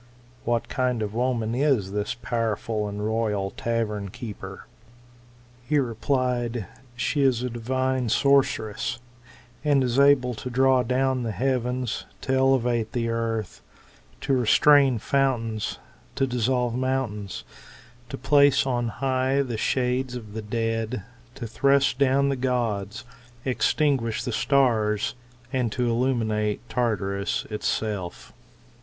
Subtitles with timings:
[0.45, 4.65] What kind of woman is this powerful and royal tavern keeper?
[5.67, 8.97] He replied, She is a divine sorceress,
[9.63, 13.61] and is able to draw down the heavens, to elevate the earth,
[14.21, 15.77] to restrain fountains,
[16.15, 17.43] to dissolve mountains,
[18.09, 21.03] to place on high the shades of the dead,
[21.35, 23.03] to thrust down the gods,
[23.45, 25.13] extinguish the stars,
[25.53, 28.33] and illuminate Tartarus itself.